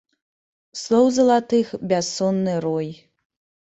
Слоў 0.85 1.05
залатых 1.19 1.77
бяссонны 1.95 2.61
рой. 2.69 2.95